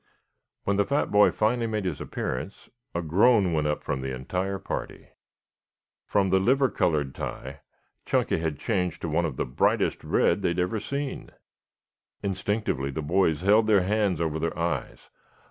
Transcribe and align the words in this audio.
When 0.63 0.77
the 0.77 0.83
fat 0.83 1.11
boy 1.11 1.29
finally 1.29 1.67
made 1.67 1.85
his 1.85 2.01
appearance 2.01 2.71
a 2.95 3.03
groan 3.03 3.53
went 3.53 3.67
up 3.67 3.83
from 3.83 4.01
the 4.01 4.15
entire 4.15 4.57
party. 4.57 5.09
From 6.07 6.29
the 6.29 6.39
liver 6.39 6.69
colored 6.71 7.13
tie 7.13 7.59
Chunky 8.07 8.39
had 8.39 8.57
changed 8.57 9.01
to 9.03 9.07
one 9.09 9.25
of 9.25 9.37
the 9.37 9.45
brightest 9.45 10.03
red 10.03 10.41
they 10.41 10.47
had 10.47 10.57
ever 10.59 10.79
seen. 10.79 11.29
Instinctively 12.23 12.89
the 12.89 13.03
boys 13.03 13.41
held 13.41 13.67
their 13.67 13.83
hands 13.83 14.19
over 14.19 14.39
their 14.39 14.57
eyes. 14.57 15.11